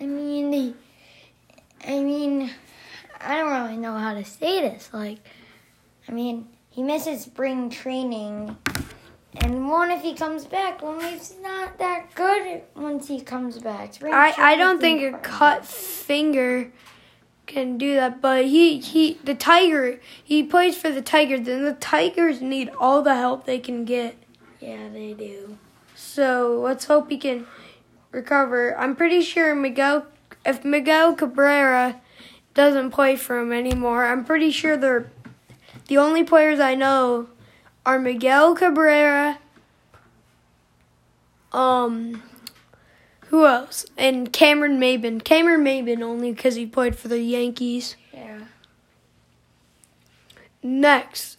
I 0.00 0.06
mean, 0.06 0.74
I 1.86 2.00
mean, 2.00 2.50
I 3.20 3.36
don't 3.36 3.52
really 3.52 3.76
know 3.76 3.96
how 3.96 4.14
to 4.14 4.24
say 4.24 4.62
this. 4.62 4.88
Like, 4.92 5.18
I 6.08 6.12
mean, 6.12 6.48
he 6.70 6.82
misses 6.82 7.22
spring 7.22 7.68
training, 7.68 8.56
and 9.36 9.68
one 9.68 9.90
if 9.90 10.02
he 10.02 10.14
comes 10.14 10.44
back? 10.44 10.82
Well, 10.82 11.00
he's 11.00 11.36
not 11.40 11.78
that 11.78 12.14
good 12.14 12.62
once 12.74 13.08
he 13.08 13.20
comes 13.20 13.58
back. 13.58 13.94
I, 14.02 14.34
I 14.36 14.56
don't 14.56 14.80
think 14.80 15.02
a 15.02 15.18
cut 15.18 15.64
finger 15.64 16.72
can 17.46 17.78
do 17.78 17.94
that, 17.94 18.20
but 18.20 18.46
he, 18.46 18.78
he 18.78 19.18
the 19.24 19.34
Tiger 19.34 20.00
he 20.22 20.42
plays 20.42 20.76
for 20.76 20.90
the 20.90 21.02
Tigers 21.02 21.46
and 21.48 21.66
the 21.66 21.74
Tigers 21.74 22.40
need 22.40 22.70
all 22.80 23.02
the 23.02 23.14
help 23.14 23.44
they 23.44 23.58
can 23.58 23.84
get. 23.84 24.16
Yeah, 24.60 24.88
they 24.88 25.14
do. 25.14 25.58
So 25.94 26.60
let's 26.62 26.86
hope 26.86 27.10
he 27.10 27.18
can 27.18 27.46
recover. 28.10 28.76
I'm 28.78 28.96
pretty 28.96 29.20
sure 29.20 29.54
Miguel 29.54 30.06
if 30.44 30.64
Miguel 30.64 31.14
Cabrera 31.14 32.00
doesn't 32.54 32.90
play 32.90 33.16
for 33.16 33.38
him 33.38 33.52
anymore, 33.52 34.06
I'm 34.06 34.24
pretty 34.24 34.50
sure 34.50 34.76
they're 34.76 35.10
the 35.86 35.98
only 35.98 36.24
players 36.24 36.58
I 36.60 36.74
know 36.74 37.28
are 37.86 37.98
Miguel 37.98 38.54
Cabrera, 38.54 39.38
um, 41.52 42.22
who 43.26 43.46
else? 43.46 43.86
And 43.96 44.32
Cameron 44.32 44.78
Maybin. 44.80 45.22
Cameron 45.24 45.64
Maybin 45.64 46.02
only 46.02 46.32
because 46.32 46.54
he 46.56 46.66
played 46.66 46.96
for 46.96 47.08
the 47.08 47.20
Yankees. 47.20 47.96
Yeah. 48.12 48.40
Next, 50.62 51.38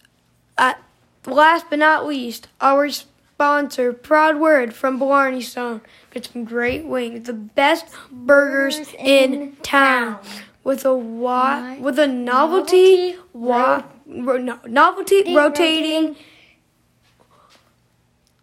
at 0.58 0.82
last 1.26 1.66
but 1.70 1.78
not 1.78 2.06
least, 2.06 2.48
our 2.60 2.88
sponsor, 2.90 3.92
Proud 3.92 4.38
Word 4.40 4.74
from 4.74 4.98
Blarney 4.98 5.42
Stone. 5.42 5.80
Get 6.10 6.26
some 6.26 6.44
great 6.44 6.84
wings, 6.84 7.26
the 7.26 7.32
best 7.32 7.86
burgers 8.10 8.78
in, 8.98 9.32
in 9.34 9.56
town. 9.62 10.16
town. 10.22 10.26
With 10.64 10.84
a 10.84 10.94
wa- 10.94 11.74
with 11.80 11.98
a 11.98 12.06
novelty, 12.06 13.12
novelty 13.12 13.18
wa- 13.32 13.82
ro- 14.06 14.36
no, 14.38 14.58
novelty 14.66 15.16
Rotating- 15.34 15.34
rotating 15.34 16.16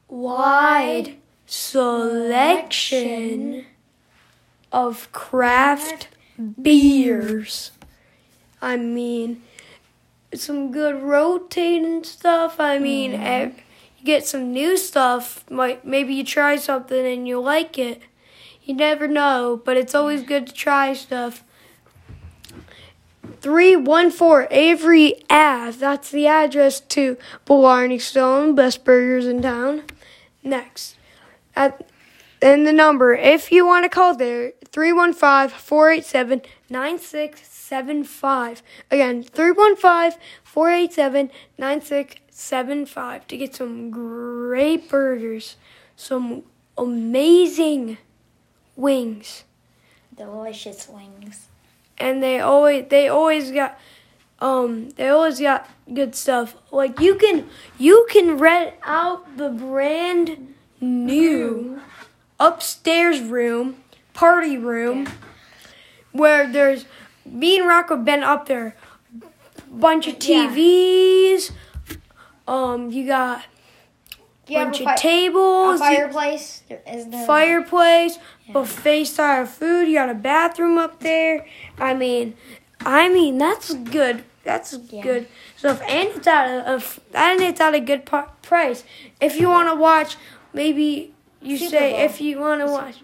wide 0.10 1.16
selection 1.45 3.65
of 4.72 5.12
craft 5.12 6.10
beers. 6.62 7.72
I 8.62 8.78
mean, 8.78 9.43
some 10.34 10.72
good 10.72 11.02
rotating 11.02 12.04
stuff. 12.04 12.60
I 12.60 12.80
mean, 12.80 13.13
eh, 13.13 13.52
you 13.98 14.06
get 14.06 14.26
some 14.26 14.52
new 14.52 14.78
stuff. 14.78 15.50
Might 15.50 15.86
maybe 15.86 16.13
you 16.13 16.24
try 16.24 16.58
something 16.58 17.06
and 17.06 17.28
you 17.28 17.39
like 17.39 17.78
it. 17.78 18.02
You 18.63 18.76
never 18.76 19.08
know, 19.08 19.62
but 19.63 19.78
it's 19.78 19.95
always 19.95 20.24
good 20.24 20.48
to 20.48 20.54
try 20.54 20.93
stuff. 20.93 21.43
314 23.41 24.48
Avery 24.52 25.24
Ave. 25.30 25.78
That's 25.78 26.12
the 26.12 26.28
address 26.28 26.82
to 26.82 27.17
Blarney 27.45 28.00
Stone, 28.00 28.56
best 28.56 28.84
burgers 28.84 29.26
in 29.26 29.41
town. 29.41 29.84
Next. 30.43 30.95
At 31.56 31.86
and 32.41 32.65
the 32.65 32.71
number, 32.71 33.13
if 33.13 33.52
you 33.52 33.65
want 33.65 33.84
to 33.84 33.89
call 33.89 34.15
there, 34.15 34.54
315 34.71 35.49
487 35.58 36.41
9675. 36.69 38.63
Again, 38.89 39.23
315 39.23 40.19
487 40.43 41.32
9675 41.58 43.28
to 43.28 43.38
get 43.38 43.56
some 43.56 43.91
great 43.91 44.89
burgers, 44.89 45.58
some 45.97 46.43
amazing 46.78 47.97
wings. 48.78 49.43
Delicious 50.15 50.88
wings. 50.88 51.47
And 51.97 52.23
they 52.23 52.39
always 52.39 52.86
they 52.89 53.10
always 53.10 53.52
got 53.52 53.78
um 54.41 54.89
they 54.91 55.10
always 55.10 55.39
got 55.39 55.69
good 55.93 56.15
stuff. 56.15 56.56
Like 56.71 56.99
you 56.99 57.15
can 57.15 57.47
you 57.78 58.08
can 58.10 58.38
rent 58.38 58.73
out 58.84 59.38
the 59.38 59.49
brand 59.49 60.54
new 60.82 61.82
upstairs 62.39 63.19
room, 63.21 63.75
party 64.13 64.58
room, 64.58 65.08
where 66.12 66.52
there's 66.52 66.86
me 67.25 67.58
and 67.60 67.67
Rocco 67.67 67.97
been 67.97 68.23
up 68.23 68.47
there. 68.47 68.75
Bunch 69.71 70.08
of 70.08 70.23
Yeah. 70.23 70.47
TVs. 70.49 71.52
Um, 72.47 72.89
you 72.91 73.06
got 73.06 73.43
you 74.47 74.56
bunch 74.58 74.80
of 74.80 74.86
fi- 74.86 74.93
a 74.95 74.97
tables. 74.97 75.80
fireplace? 75.80 76.63
There- 76.67 76.82
Is 76.88 77.06
there 77.08 77.25
fireplace, 77.28 78.17
Yeah. 78.47 78.54
buffet 78.54 79.04
style 79.06 79.45
food. 79.45 79.88
You 79.88 79.93
got 79.95 80.10
a 80.10 80.15
bathroom 80.15 80.80
up 80.80 81.02
there. 81.02 81.45
I 81.78 81.93
mean, 81.93 82.36
I 82.84 83.10
mean 83.10 83.38
that's 83.38 83.73
good. 83.75 84.23
That's 84.43 84.78
Yeah. 84.89 85.02
good 85.04 85.28
stuff, 85.58 85.82
and 85.88 86.10
it's 86.10 86.28
at 86.28 86.47
a, 86.47 86.75
a 86.75 86.82
and 87.13 87.41
it's 87.41 87.60
at 87.62 87.73
a 87.73 87.80
good 87.80 88.06
po- 88.06 88.30
price. 88.41 88.84
If 89.19 89.39
you 89.39 89.49
want 89.49 89.69
to 89.69 89.75
watch, 89.75 90.15
maybe 90.54 91.13
you 91.41 91.58
Super 91.58 91.69
say 91.71 91.91
Bowl. 91.91 91.99
if 92.02 92.21
you 92.21 92.39
want 92.39 92.62
to 92.62 92.67
watch, 92.67 92.95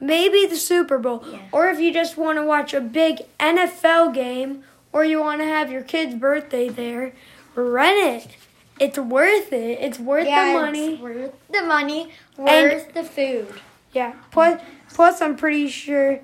maybe 0.00 0.46
the 0.46 0.56
Super 0.56 0.98
Bowl, 0.98 1.24
Yeah. 1.30 1.38
or 1.52 1.68
if 1.68 1.80
you 1.80 1.92
just 1.92 2.16
want 2.16 2.38
to 2.38 2.44
watch 2.44 2.72
a 2.74 2.80
big 2.80 3.22
NFL 3.40 4.14
game, 4.14 4.62
or 4.92 5.04
you 5.04 5.20
want 5.20 5.40
to 5.40 5.46
have 5.46 5.70
your 5.70 5.82
kid's 5.82 6.14
birthday 6.14 6.68
there, 6.68 7.12
rent 7.54 8.24
it. 8.24 8.36
It's 8.80 8.98
worth 8.98 9.52
it. 9.52 9.78
It's 9.80 9.98
worth 10.00 10.26
yeah, 10.26 10.52
the 10.52 10.60
money. 10.60 10.94
It's 10.94 11.02
worth 11.02 11.32
the 11.50 11.62
money, 11.62 12.10
worth 12.36 12.92
the 12.94 13.04
food. 13.04 13.48
Yeah. 13.92 14.14
Plus, 14.32 14.60
plus, 14.92 15.20
I'm 15.22 15.36
pretty 15.36 15.68
sure 15.68 16.20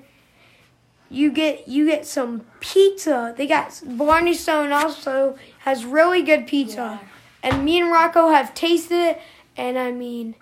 you 1.11 1.31
get 1.31 1.67
you 1.67 1.85
get 1.85 2.05
some 2.05 2.41
pizza. 2.59 3.33
They 3.35 3.47
got 3.47 3.81
Blarney 3.85 4.33
Stone 4.33 4.71
also 4.71 5.37
has 5.59 5.85
really 5.85 6.21
good 6.21 6.47
pizza, 6.47 6.99
and 7.43 7.65
me 7.65 7.79
and 7.79 7.91
Rocco 7.91 8.29
have 8.29 8.53
tasted 8.53 8.95
it, 8.95 9.21
and 9.57 9.77
I 9.77 9.91
mean, 9.91 10.35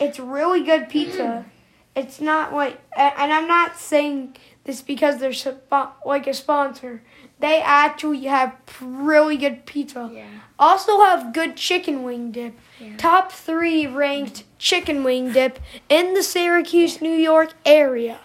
it's 0.00 0.18
really 0.18 0.62
good 0.62 0.88
pizza. 0.88 1.46
It's 1.94 2.22
not 2.22 2.54
like, 2.54 2.80
and 2.96 3.30
I'm 3.30 3.46
not 3.46 3.76
saying 3.76 4.34
this 4.64 4.80
because 4.80 5.18
they're 5.18 5.28
spo- 5.28 5.90
like 6.06 6.26
a 6.26 6.32
sponsor. 6.32 7.02
They 7.38 7.60
actually 7.60 8.24
have 8.24 8.56
really 8.80 9.36
good 9.36 9.66
pizza. 9.66 10.10
Yeah. 10.10 10.24
Also 10.58 11.02
have 11.02 11.34
good 11.34 11.54
chicken 11.54 12.02
wing 12.02 12.30
dip. 12.32 12.58
Yeah. 12.80 12.96
Top 12.96 13.30
three 13.30 13.86
ranked 13.86 14.44
chicken 14.56 15.04
wing 15.04 15.32
dip 15.32 15.58
in 15.90 16.14
the 16.14 16.22
Syracuse, 16.22 17.02
New 17.02 17.12
York 17.12 17.52
area. 17.66 18.20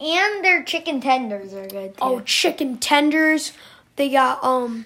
And 0.00 0.44
their 0.44 0.62
chicken 0.62 1.00
tenders 1.00 1.54
are 1.54 1.66
good 1.66 1.94
too. 1.96 2.02
Oh, 2.02 2.20
chicken 2.20 2.78
tenders. 2.78 3.52
They 3.96 4.10
got 4.10 4.42
um, 4.44 4.84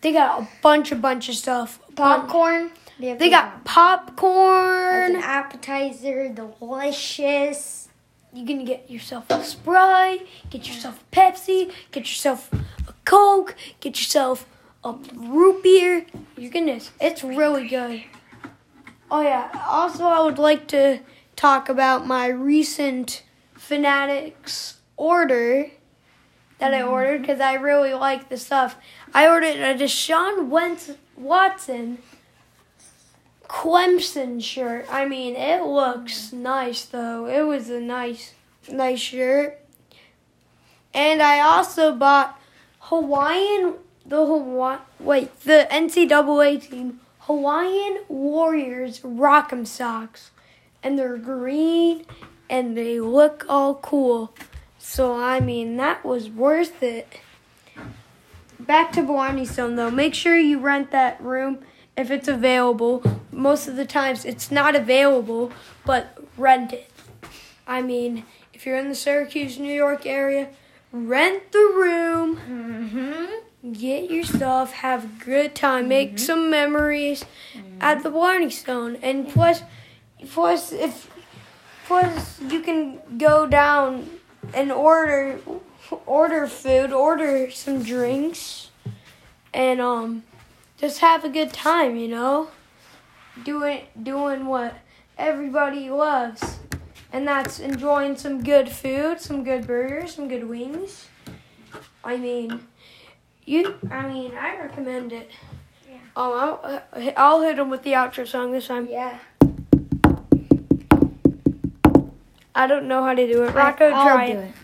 they 0.00 0.12
got 0.12 0.42
a 0.42 0.48
bunch, 0.62 0.92
a 0.92 0.96
bunch 0.96 1.28
of 1.28 1.34
stuff. 1.34 1.78
popcorn. 1.94 2.70
They, 2.98 3.14
They 3.14 3.30
got 3.30 3.44
As 3.46 3.52
an 3.54 3.60
popcorn. 3.64 5.16
appetizer, 5.16 6.28
delicious. 6.30 7.88
You 8.32 8.44
can 8.46 8.64
get 8.64 8.90
yourself 8.90 9.30
a 9.30 9.42
Sprite, 9.44 10.26
get 10.50 10.66
yourself 10.68 11.02
a 11.02 11.14
Pepsi, 11.16 11.72
get 11.92 12.00
yourself 12.00 12.52
a 12.52 12.92
Coke, 13.04 13.54
get 13.80 13.98
yourself 13.98 14.46
a 14.84 14.94
root 15.14 15.62
beer. 15.62 16.06
Your 16.36 16.50
goodness, 16.50 16.90
it's 17.00 17.22
really 17.24 17.68
good. 17.68 18.04
Oh 19.10 19.22
yeah. 19.22 19.48
Also, 19.68 20.04
I 20.04 20.20
would 20.20 20.38
like 20.38 20.66
to 20.68 21.00
talk 21.36 21.68
about 21.68 22.06
my 22.06 22.26
recent 22.26 23.22
Fanatics 23.68 24.78
order 24.96 25.66
that 26.58 26.72
I 26.72 26.80
mm. 26.80 26.90
ordered 26.90 27.20
because 27.20 27.38
I 27.38 27.52
really 27.52 27.92
like 27.92 28.30
the 28.30 28.38
stuff. 28.38 28.76
I 29.12 29.28
ordered 29.28 29.56
a 29.56 29.74
Deshaun 29.74 30.48
Wentz 30.48 30.92
Watson 31.18 31.98
Clemson 33.46 34.42
shirt. 34.42 34.86
I 34.90 35.04
mean, 35.04 35.36
it 35.36 35.64
looks 35.64 36.30
mm. 36.30 36.38
nice 36.38 36.86
though. 36.86 37.26
It 37.26 37.42
was 37.42 37.68
a 37.68 37.78
nice 37.78 38.32
nice 38.70 39.00
shirt. 39.00 39.60
And 40.94 41.20
I 41.20 41.40
also 41.40 41.94
bought 41.94 42.40
Hawaiian 42.80 43.74
the 44.06 44.24
Hawaii 44.24 44.78
wait 44.98 45.40
the 45.40 45.68
NCAA 45.70 46.70
team 46.70 47.00
Hawaiian 47.18 47.98
Warriors 48.08 49.00
Rock'em 49.00 49.66
socks, 49.66 50.30
and 50.82 50.98
they're 50.98 51.18
green 51.18 52.06
and 52.50 52.76
they 52.76 53.00
look 53.00 53.44
all 53.48 53.74
cool. 53.74 54.34
So 54.78 55.14
I 55.14 55.40
mean 55.40 55.76
that 55.76 56.04
was 56.04 56.28
worth 56.30 56.82
it. 56.82 57.20
Back 58.58 58.92
to 58.92 59.02
Blarney 59.02 59.44
Stone 59.46 59.76
though. 59.76 59.90
Make 59.90 60.14
sure 60.14 60.36
you 60.38 60.58
rent 60.58 60.90
that 60.90 61.20
room 61.20 61.58
if 61.96 62.10
it's 62.10 62.28
available. 62.28 63.02
Most 63.32 63.68
of 63.68 63.76
the 63.76 63.86
times 63.86 64.24
it's 64.24 64.50
not 64.50 64.74
available, 64.74 65.52
but 65.84 66.18
rent 66.36 66.72
it. 66.72 66.90
I 67.66 67.82
mean, 67.82 68.24
if 68.52 68.66
you're 68.66 68.76
in 68.78 68.88
the 68.88 68.94
Syracuse, 68.94 69.58
New 69.58 69.72
York 69.74 70.06
area, 70.06 70.48
rent 70.92 71.52
the 71.52 71.58
room, 71.76 72.36
Mm-hmm. 72.48 73.72
get 73.72 74.10
your 74.10 74.24
stuff, 74.24 74.72
have 74.72 75.04
a 75.04 75.24
good 75.24 75.54
time, 75.54 75.88
make 75.88 76.18
some 76.18 76.50
memories 76.50 77.24
at 77.80 78.02
the 78.02 78.10
Blarney 78.10 78.50
Stone. 78.50 78.96
And 79.02 79.28
plus, 79.28 79.62
plus 80.30 80.72
if 80.72 81.10
plus 81.88 82.38
you 82.42 82.60
can 82.60 82.98
go 83.16 83.46
down 83.46 84.08
and 84.52 84.70
order 84.70 85.40
order 86.04 86.46
food, 86.46 86.92
order 86.92 87.50
some 87.50 87.82
drinks, 87.82 88.70
and 89.54 89.80
um 89.80 90.22
just 90.76 91.00
have 91.00 91.24
a 91.24 91.28
good 91.28 91.52
time, 91.52 91.96
you 91.96 92.06
know? 92.06 92.48
Doing 93.42 93.86
doing 94.00 94.46
what 94.46 94.74
everybody 95.16 95.88
loves. 95.90 96.58
And 97.10 97.26
that's 97.26 97.58
enjoying 97.58 98.16
some 98.16 98.44
good 98.44 98.68
food, 98.68 99.18
some 99.18 99.42
good 99.42 99.66
burgers, 99.66 100.14
some 100.14 100.28
good 100.28 100.46
wings. 100.46 101.08
I 102.04 102.18
mean, 102.18 102.66
you 103.46 103.76
I 103.90 104.06
mean, 104.06 104.36
I 104.36 104.58
recommend 104.60 105.14
it. 105.14 105.30
Yeah. 105.88 105.96
Um, 106.14 106.32
I'll, 106.34 106.82
I'll 107.16 107.40
hit 107.40 107.56
them 107.56 107.70
with 107.70 107.82
the 107.82 107.92
outro 107.92 108.28
song 108.28 108.52
this 108.52 108.66
time. 108.66 108.88
Yeah. 108.90 109.18
I 112.58 112.66
don't 112.66 112.88
know 112.88 113.04
how 113.04 113.14
to 113.14 113.24
do 113.24 113.44
it. 113.44 113.54
Rocco, 113.54 113.86
I, 113.86 114.02
try 114.04 114.32
do 114.32 114.38
it. 114.40 114.50
it. 114.50 114.54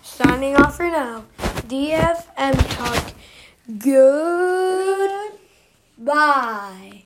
Signing 0.00 0.56
off 0.56 0.78
for 0.78 0.88
now. 0.88 1.26
DFM 1.68 2.56
Talk. 2.76 3.12
Good. 3.78 5.32
Bye. 5.98 6.92